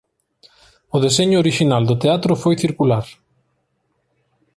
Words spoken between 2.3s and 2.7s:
foi